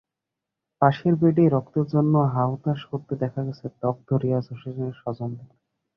[0.81, 5.49] পাশের বেডেই রক্তের জন্য হাহুতাশ করতে দেখা গেছে দগ্ধ রিয়াজ হোসেনের স্বজনদের।